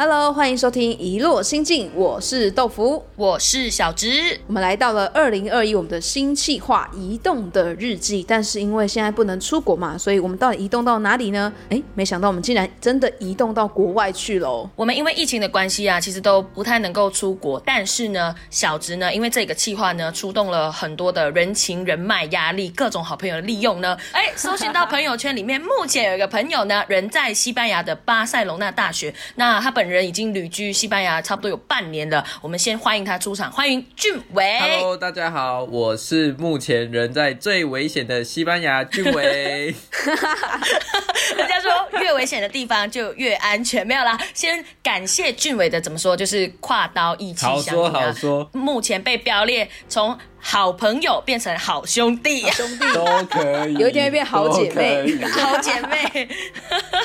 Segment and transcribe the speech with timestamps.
[0.00, 3.04] Hello，欢迎收听《一落心境》，我是豆腐。
[3.16, 11.52] 我是小直，我们来到了二零二一，我们的新计划《移动的日记》，但是因为现在不能出国嘛，所以我们到底移动到哪里呢？
[11.70, 14.70] 哎，没想到我们竟然真的移动到国外去喽！
[14.76, 17.60] 我们因为疫情的关系啊，其实都不太能够出国。
[17.66, 32.24] 但是呢，小直呢，因为这个计划呢，出动了很多的人情、人脉、压力，各种好朋友的利用呢，哎， 搜寻到朋友圈里面，目前有一个朋友呢，人在西班牙的巴塞隆纳大学，那他本人已经旅居西班牙差不多有半年了。
[32.40, 34.58] 我们先欢迎他出场，欢迎俊伟。
[34.58, 39.74] Hello，大家好，我是目前人在最危险的西班牙俊伟。
[41.36, 44.18] 人家说越危险的地方就越安全，没有啦。
[44.34, 55.16] 先感谢俊伟的怎么说，就是跨刀义气好说好说，目前被标列从好朋友变成好兄弟，兄弟，都可以，有一天会变好姐妹。
[55.26, 56.28] 好姐妹。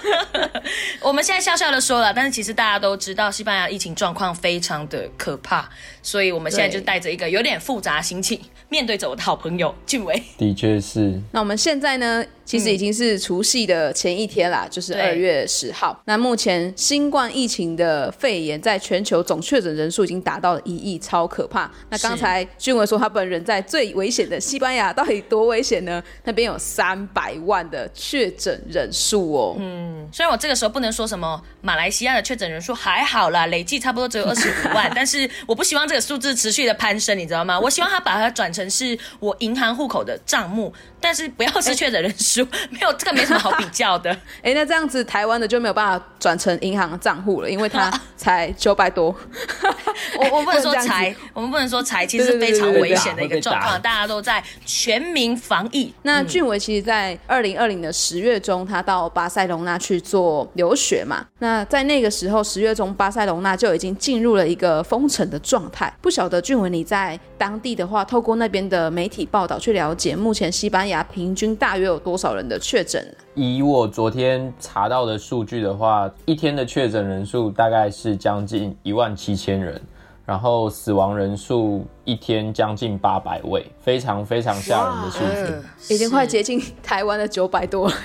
[1.02, 5.68] 我们现在笑笑的说了，但是其实大家都知道，西班牙疫情状况非常的可怕，
[6.02, 8.40] 所以我们现在就带着一个有点复杂心情，
[8.70, 10.22] 面对着我的好朋友俊伟。
[10.38, 16.02] 的确是，那我们现在呢，其实已经是除夕的前一天啦，就是对二月十号。
[16.06, 21.72] 那目前新冠疫情的肺炎在全球总确诊人数已经达到了一亿，超可怕。
[21.90, 26.04] 那刚才俊文说他本人在最危险的西班牙，到底多危险呢？
[26.24, 29.56] 那边有三百万的确诊人数哦。
[29.60, 37.60] 嗯，虽然我这个时候不能说什么马来西亚的确诊人数还好啦，累计差不多只有二十五万， 但是我不希望这个数字持续的攀升，你知道吗？
[37.60, 42.33] 我希望他把它转成是我银行户口的账目，但是不要是确诊人数，
[42.70, 44.12] 没有这个没什么好比较的。
[44.42, 49.14] 哎，那这样子台湾的就没有办法转成银行账户了，因为它才九百多。
[50.18, 55.94] 我我不能说不能 这样子财，我们不能说财，其实是非常危险的一个状况，大家都在全民防疫。
[56.04, 61.26] 那俊伟其实，在二零二零的十月中，他到巴塞隆纳去做留学嘛。
[61.40, 65.92] 那在那个时候，十月中，巴塞隆纳就已经进入了一个封城的状态。
[66.02, 73.04] 不晓得俊伟你在当地的话，透过那边的媒体报道去了解，目前西班牙平均大约有多少人的确诊？
[73.34, 79.82] 以我昨天查到的数据的话，一天的确诊人数大概是将近一万七千人，
[80.24, 85.94] 然后死亡人数一天将近八百位，非常非常吓人的数字。
[85.94, 87.96] 已经快接近台湾的九百多了，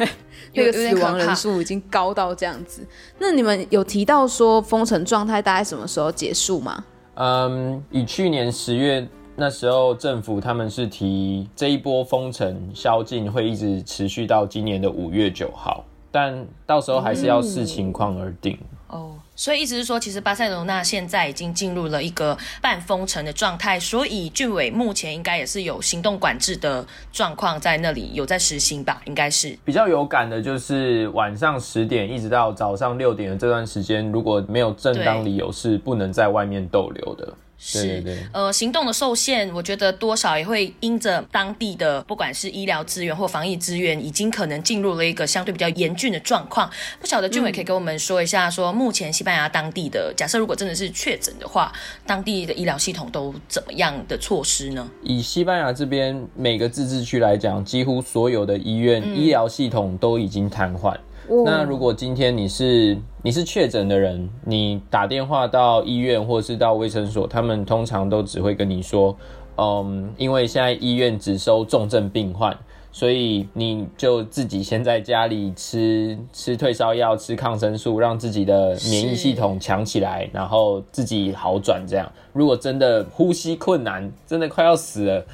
[0.55, 2.87] 那个死亡人数已经高到这样子。
[3.19, 6.85] 那你们有提到说封城状态大概什么时候结束吗？
[7.21, 9.07] 嗯，以去年十月
[9.41, 18.59] 那时候政府他们是提这一波封城宵禁会一直持续到今年的五月九号，但到时候还是要视情况而定。
[18.89, 29.01] 哦，所以意思是说，其实巴塞罗那现在已经进入了一个半封城的状态，所以俊伟目前应该也是有行动管制的状况在那里有在实行吧？
[29.05, 29.57] 应该是。
[29.65, 37.33] 比较有感的就是晚上十点一直到早上六点的这段时间，如果没有正当理由，是不能在外面逗留的。
[37.73, 46.71] 对对对，呃，行动的受限，我觉得多少也会因着当地的不管是医疗资源或防疫资源，已经可能进入了一个相对比较严峻的状况。
[47.01, 51.73] 不晓得俊伟可以跟我们说一下说目前西班牙当地的假设，如果真的是确诊的话，
[52.07, 54.89] 当地的医疗系统都怎么样的措施呢？
[55.03, 60.97] 以西班牙这边每个自治区来讲，几乎所有的医院、医疗系统都已经瘫痪。
[61.45, 69.15] 那如果今天你是你是确诊的人，你打电话到医院或是到卫生所，他们通常都只会跟你说，
[69.57, 72.57] 嗯，因为现在医院只收重症病患，
[72.91, 81.85] 所以你就自己先在家里吃吃退烧药、吃抗生素，让自己的免疫系统强起来，然后自己好转。
[81.87, 85.27] 这样，如果真的呼吸困难，真的快要死了，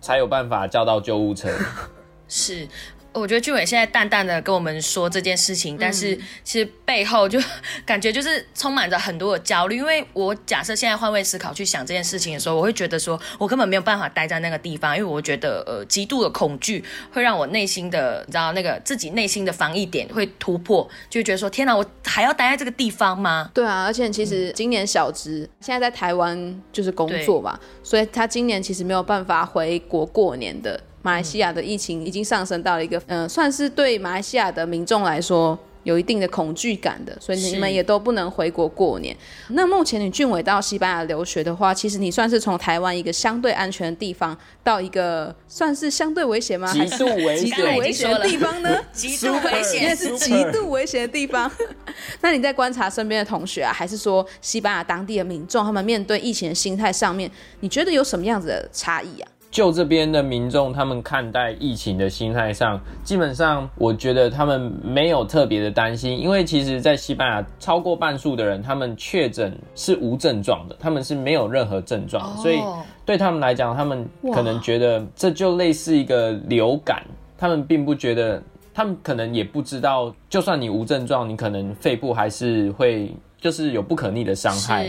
[0.00, 1.48] 才有办法叫到救护车。
[2.26, 2.66] 是。
[3.12, 7.40] 我觉得俊伟现在淡淡的跟我们说这件事情，但是其实背后就
[7.84, 9.76] 感觉就是充满着很多的焦虑。
[9.76, 23.50] 因为我假设现在换位思考去想这件事情的时候，我会觉得说我根本没有办法待在那个地方，因为我觉得呃极度的恐惧会让我内心的你知道那个自己内心的防疫点会突破，就会觉得说天哪，我还要待在这个地方吗？
[23.52, 30.80] 对啊，而且其实今年小植现在在台湾就是工作嘛，所以他今年其实没有办法回国过年的。
[31.02, 39.16] 马来西亚的疫情已经上升到了一个，嗯、算是对马来西亚的民众来说有一定的恐惧感的，所以你是们也都不能回国过年。
[39.48, 46.68] 那目前你俊伟到西班牙留学的话，其实你算是从台湾一个相对安全的地方，到一个算是相对危险吗？
[46.68, 48.78] 还是极度危极度，危险的地方呢？
[48.92, 51.50] 极度危险也是极度危险的地方。
[52.20, 57.30] 那你在观察身边的同学啊，还是说西班牙当地的民众，他们面对疫情的心态上面，
[57.60, 59.30] 你觉得有什么样子的差异啊？
[59.50, 77.02] 就这边的民众，他们看待疫情的心态上，基本上我觉得他们没有特别的担心，因为其实，在西班牙超过半数的人，他们确诊是无症状的，他们是没有任何症状的，所以哦对他们来讲，他们可能觉得这就类似一个流感，
[77.36, 78.40] 他们并不觉得，
[78.72, 84.88] 他们可能也不知道，就算你无症状，你可能肺部还是会就是有不可逆的伤害。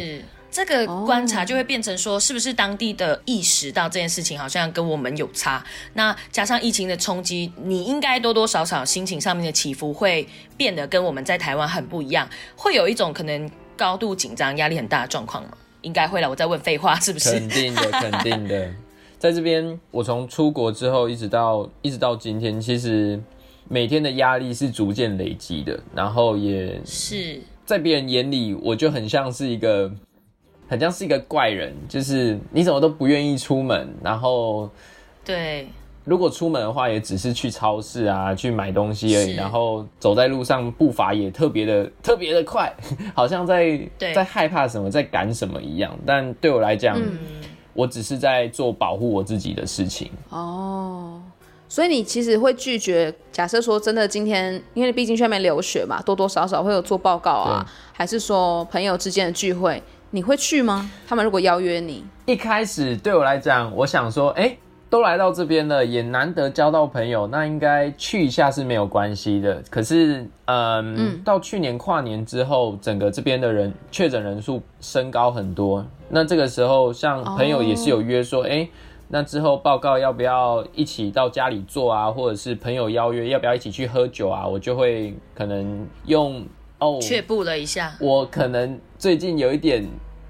[0.52, 5.64] 是这个观察就会变成说，是不是当地的意识到这件事情好像跟我们有差？
[5.94, 10.28] 那加上疫情的冲击，你应该多多少少心情上面的起伏会
[10.58, 15.52] 变得跟我们在台湾很不一样，会有一种可能高度紧张、压力很大的状况吗？
[15.82, 16.30] 应该会了。
[16.30, 17.32] 我在问废话，是不是？
[17.32, 18.72] 肯定的， 肯定的。
[19.18, 23.20] 在这边，我从出国之后一直到一直到今天，其实
[23.68, 29.92] 每天的压力是逐渐累积的，然后也是在别人眼里，我就很像是一个，
[30.72, 34.70] 很像是一个怪人，就是你怎么都不愿意出门，然后
[35.26, 35.68] 对，
[36.06, 39.36] 如果出门的话，也只是去超市啊，去买东西而已。
[39.36, 42.74] 然后走在路上，步伐也特别的特别的快，
[43.14, 45.94] 好像在对在害怕什么，在赶什么一样。
[46.06, 47.20] 但对我来讲，嗯
[47.74, 50.10] 我只是在做保护我自己的事情。
[50.30, 51.22] 哦，
[51.68, 53.14] 所以你其实会拒绝。
[53.30, 59.82] 假设说真的，今天因为毕竟去外面留学嘛，多多少少会有做报告啊，还是说朋友之间的聚会，
[60.14, 60.92] 你会去吗？
[61.08, 64.58] 他们如果邀约你，一开始对我来讲，我想说，哎、
[64.90, 69.64] 都来到这边了，也难得交到朋友，那应该去一下是没有关系的。
[69.70, 75.86] 可是，嗯，到去年跨年之后，整个这边的人确诊人数升高很多。
[76.10, 78.68] 那这个时候，像朋友也是有约说，哎、
[79.08, 82.12] 那之后报告要不要一起到家里做啊？
[82.12, 84.46] 或者是朋友邀约要不要一起去喝酒啊？
[84.46, 86.46] 我就会可能用
[86.82, 87.96] 哦，却步了一下。
[88.00, 89.88] 我可能最近有一点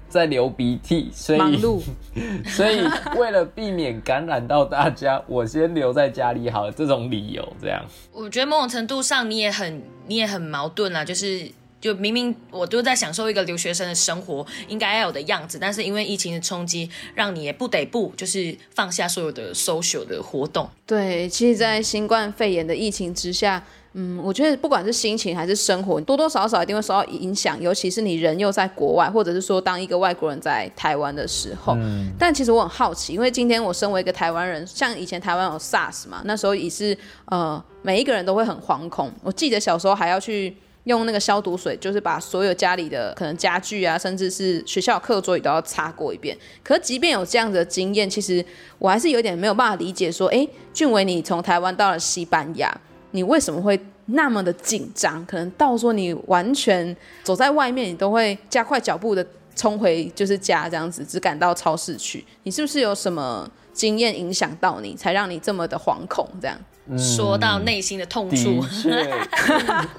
[0.08, 1.80] 在流鼻涕，所以忙碌，
[2.46, 2.82] 所以
[3.16, 6.70] 为了避免感染到大家，我先留在家里好了。
[6.70, 7.82] 这种理由这样，
[8.12, 11.50] 我觉得某种程度上你也很你也很矛盾啊，就是
[11.80, 20.68] 就明明我都在享受一个留学生的生活应该要有的样子，但是因为疫情的冲击，让你也不得不就是放下所有的 social 的活动。
[20.86, 31.74] 对，其实，在新冠肺炎的疫情之下，嗯，我觉得不管是心情还是生活，多多少少一定会受到影响，尤其是你人又在国外，或者是说当一个外国人在台湾的时候。
[31.76, 36.96] 嗯但其实我很好奇，因为今天我身为一个台湾人，像以前台湾有 SARS 嘛，那时候也是
[37.26, 39.12] 呃每一个人都会很惶恐。
[39.22, 40.56] 我记得小时候还要去。
[40.86, 46.36] 用那个消毒水，就是把所有家里的可能家具啊，甚至是学校课桌椅都要擦过一遍。
[46.64, 48.44] 可即便有这样子的经验，其实
[48.80, 52.68] 我还是有点没有办法理解，说，哎，俊伟，你从台湾到了西班牙，
[53.12, 55.24] 你为什么会那么的紧张？
[55.24, 59.24] 可能到说你完全走在外面，你都会加快脚步的
[59.54, 62.24] 冲回就是家这样子，只赶到超市去。
[62.42, 66.28] 你是不是有什么经验影响到你，才让你这么的惶恐？
[66.40, 66.58] 这样？
[66.98, 69.08] 说到内心的痛的处，确，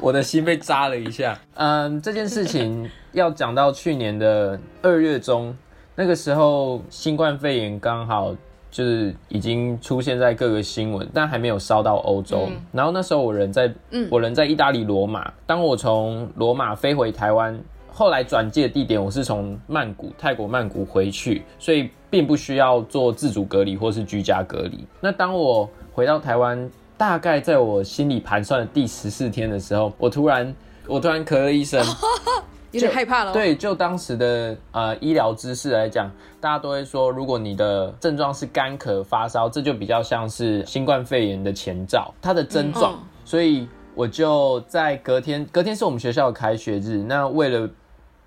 [0.02, 1.40] 我的心被扎了一下。
[1.54, 5.56] 嗯，这件事情要讲到去年的二月中，
[5.96, 8.36] 那个时候新冠肺炎刚好
[8.74, 12.50] 就是已经出现在各个新闻，但还没有烧到欧洲。
[12.72, 13.72] 然后那时候我人在，
[14.10, 15.32] 我人在意大利罗马。
[15.46, 17.58] 当我从罗马飞回台湾，
[17.92, 24.84] 后来转机的地点我是从曼谷，泰国曼谷回去，所以并不需要做自主隔离或是居家隔离。
[25.00, 30.52] 那当我回到台湾，大概在我心里盘算的第十四天的时候，我突然
[30.88, 31.80] 我突然咳了一声。
[32.74, 36.12] 有点害怕了。，对，就当时的呃医疗知识来讲，
[36.42, 42.94] 大家都会说，如果你的症状是干咳、发烧，这就比较像是新冠肺炎的前兆，它的症状。
[42.94, 47.70] 嗯所以我就在隔天，隔天是我们学校的开学日，那为了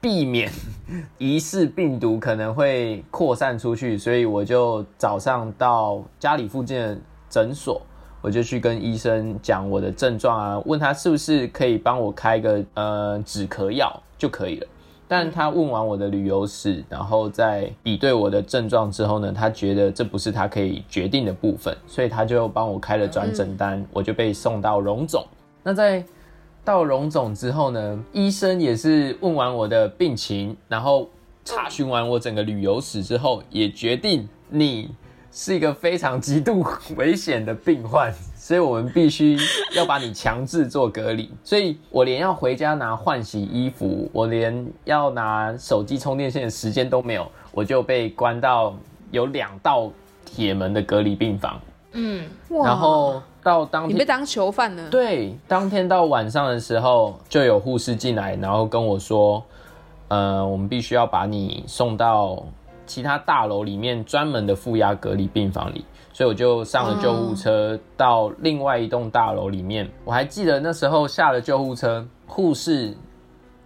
[0.00, 0.50] 避免
[1.19, 6.99] 疑似病毒可能会扩散出去，所以我就早上到家里附近的
[7.29, 7.83] 诊所，
[8.23, 14.67] 我就去跟医生讲我的症状啊，问他是不是可以帮我开个呃止咳药就可以了。
[15.09, 25.25] 但他问完我的旅游史，然后在比对我的症状之后呢，他觉得这不是他可以决定的部分，所以他就帮我开了转诊单，我就被送到荣总。
[25.63, 26.05] 那在
[26.65, 31.09] 到荣总之后呢，医生也是问完我的病情，然后
[31.45, 34.91] 查询完我整个旅游史之后，也决定你
[35.38, 36.64] 是一个非常极度
[36.97, 39.37] 危险的病患，所以我们必须
[39.75, 41.31] 要把你强制做隔离。
[41.45, 48.75] 所以我连要回家拿换洗衣服，我连要拿手机充电线的时间都没有，我就被关到
[49.11, 49.90] 有两道
[50.25, 51.61] 铁门的隔离病房。
[51.93, 54.88] 嗯，然后到当天你被当囚犯了。
[54.88, 59.45] 对，当天到晚上的时候，就有护士进来，然后跟我说，
[60.09, 62.43] 呃，我们必须要把你送到
[62.87, 69.87] 其他大楼里面专门的负压隔离病房里，所以我就上了救护车到另外一栋大楼里面。
[70.05, 72.97] 我还记得那时候下了救护车，护士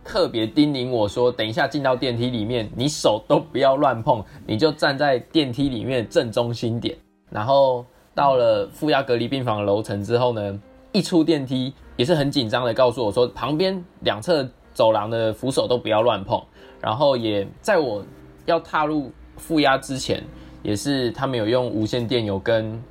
[0.04, 6.96] 特别叮咛我说，等一下进到电梯里面，你手都不要乱碰，你就站在电梯里面正中心点，
[7.30, 7.84] 然后。
[8.12, 10.60] 到了负压隔离病房楼层之后呢，
[10.92, 16.42] 一出电梯也是很紧张的，告诉我说旁边两侧走廊的扶手都不要乱碰。
[16.80, 18.04] 然后也在我
[18.46, 20.22] 要踏入负压之前，
[20.62, 22.82] 也是他们有用无线电有跟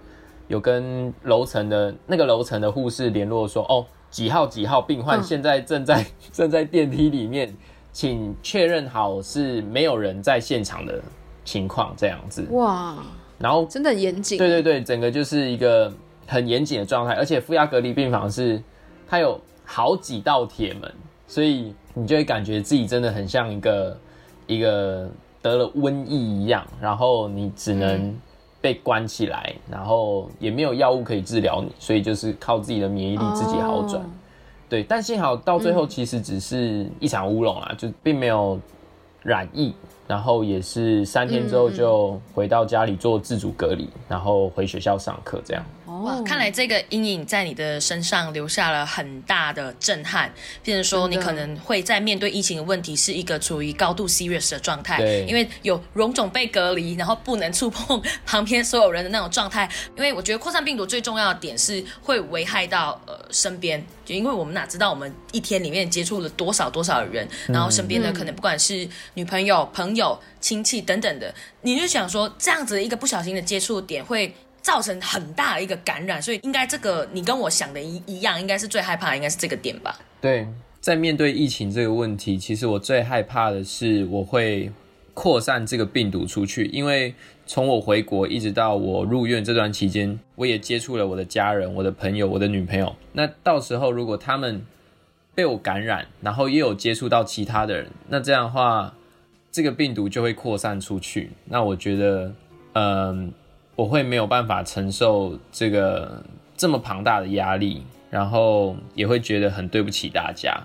[0.48, 7.56] 有跟楼层的那个楼层的护士联络说，哦几号几号病患现在正在、正在电梯里面，
[7.92, 11.00] 请确认好是没有人在现场的
[11.46, 12.48] 情况这样子。
[12.50, 12.98] 哇，
[13.38, 14.40] 然后真的很严谨。
[14.40, 15.94] 对对对，整个就是一个
[16.26, 18.60] 很严谨的状态，而且负压隔离病房是
[19.08, 20.92] 它有好几道铁门，
[21.28, 24.00] 所以你就会感觉自己真的很像一个
[24.48, 25.08] 一个
[25.42, 28.16] 得了瘟疫一样，然后你只能
[28.62, 34.02] 被关起来，然后也没有药物可以治疗你，所以就是靠自己的免疫力自己好转。
[34.04, 34.06] 哦。
[34.68, 38.60] 对，但幸好到最后其实只是一场乌龙啊，就并没有
[39.24, 39.74] 染疫，
[40.10, 45.64] 然后也是三天之后就回到家里做自主隔离，然后回学校上课这样。
[45.86, 50.32] 哇，哦，看来这个阴影在你的身上留下了很大的震撼，
[50.64, 59.70] 变成说你可能会在面对疫情的问题是一个处于高度 serious 的状态，对因为有荣总被隔离，然后不能触碰旁边所有人的那种状态。
[59.96, 69.99] 因为我觉得扩散病毒最重要的点是会危害到呃身边，就因为我们哪知道我们一天里面接触了多少多少人，然后身边的可能不管是女朋友、朋友、
[70.40, 74.34] 亲戚等等的，你就想说这样子一个不小心的接触点会。
[74.62, 79.98] 造成很大的一个感染，所以应该这个你跟我想的一一样，应该是最害怕应该是这个点吧？
[80.20, 80.46] 对，
[80.82, 84.70] 在面对疫情这个问题，其实我最害怕的是我会
[85.14, 87.16] 扩散这个病毒出去，因为
[87.48, 92.94] 从我回国一直到我入院这段期间，我也接触了我的家人、我的朋友、我的女朋友。
[93.14, 94.66] 那到时候如果他们
[95.34, 98.94] 被我感染，然后又有接触到其他的人，那这样的话，
[99.52, 101.32] 这个病毒就会扩散出去。
[101.46, 102.34] 那我觉得，
[102.74, 103.34] 嗯，
[103.76, 106.24] 我会没有办法承受这个
[106.56, 110.56] 这么庞大的压力，然后也会觉得很对不起大家。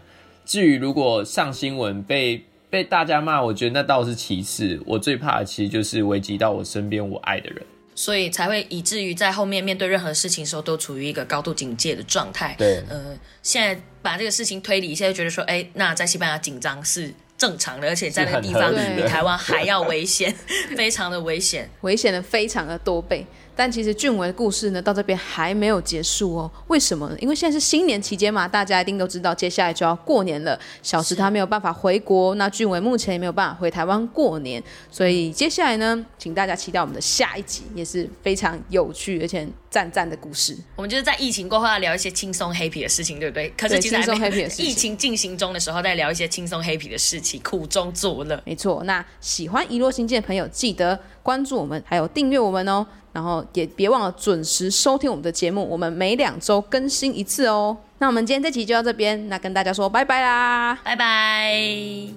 [0.45, 4.81] 至于如果上新闻被被大家骂，我觉得那倒是其次。
[4.85, 7.63] 我最怕的其实就是危及到我身边我爱的人。
[7.95, 12.53] 所以才会以至于在后面面对任何事情的时候都处于一个高度警戒的状态。
[12.59, 17.15] 对呃，现在把这个事情推理一下，就觉得说，哎，那在西班牙紧张是
[17.45, 20.35] 正常的，而且在那个地方比台湾还要危险，
[20.75, 21.69] 非常的危险。
[21.83, 23.27] 危险的非常的多倍。
[23.57, 26.51] 但其实俊文的故事呢，到这边还没有结束哦。
[26.69, 27.17] 为什么呢？
[27.21, 30.59] 因为现在是新年期间嘛，大家一定都知道，接下来就要过年了。
[30.83, 40.57] 小石他没有办法回国，那俊文目前也没有办法回台湾过年，所以接下来呢，请大家期待我们的下一集，也是非常有趣而且赞赞的故事。
[40.77, 43.49] 我们就是在疫情过后要聊一些轻松 happy 的事情，对不对？
[43.57, 48.43] 可是对其实还轻松没 happy 的事情疫情进行中的时候，再聊一些轻松 happy 的事情，苦中作乐。
[48.45, 52.87] 没错，那喜欢遗落新建的朋友，记得关注我们，还有订阅我们哦。
[53.15, 57.79] 然后也别忘了准时收听我们的节目，我们每两周更新一次哦。
[57.99, 60.77] 那我们今天这集就到这边，那跟大家说拜拜啦。
[60.85, 62.09] 拜拜。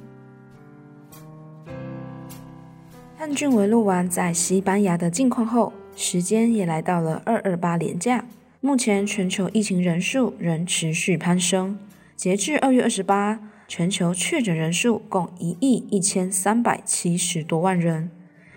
[3.19, 8.25] 和俊伟录完在西班牙的近况后，时间也来到了二二八连假。
[8.59, 11.77] 目前全球疫情人数仍持续攀升，
[12.15, 18.09] 截至二月二十八，全球确诊人数共一亿一千三百七十多万人。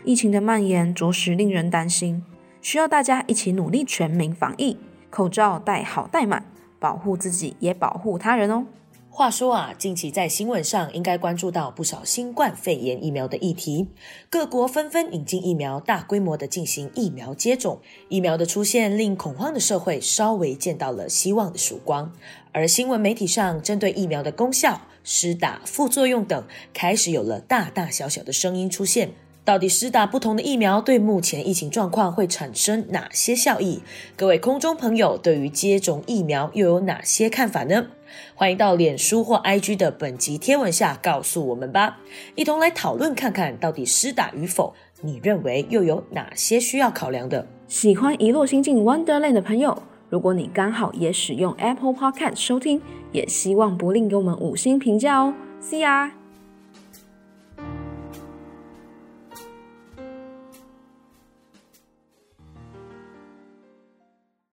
[0.02, 2.22] 疫情的蔓延着实令人担心，
[2.62, 4.76] 需要大家一起努力，全民防疫，
[5.08, 6.44] 口罩戴好戴满，
[6.78, 8.66] 保护自己也保护他人哦。
[9.12, 13.88] 话说啊，近期在新闻上应该关注到不少新冠肺炎疫苗的议题，
[14.30, 17.80] 各国纷纷引进疫苗，大规模的进行疫苗接种。
[18.08, 22.12] 疫苗的出现令恐慌的社会稍微见到了希望的曙光，
[22.52, 29.10] 而新闻媒体上针对疫苗的功效、施打、副作用等，开始有了大大小小的声音出现。
[29.50, 33.82] 到底施打不同的疫苗对目前疫情状况会产生哪些效益？
[34.14, 37.88] 各位空中朋友对于接种疫苗又有哪些看法呢？
[38.36, 41.98] 欢迎到脸书或 IG 的本集贴文下告诉我们吧，
[42.36, 47.44] 一同来讨论看看到底施打与否你认为又有哪些需要考量的？
[47.66, 52.80] 喜欢一落心境 Wonderland 的朋友，如果你刚好也使用 Apple Podcast 收听，
[53.10, 55.34] 也希望不吝给我们五星评价哦。
[55.60, 56.19] See ya。